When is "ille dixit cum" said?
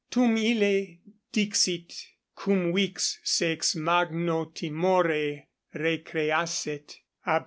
0.35-2.73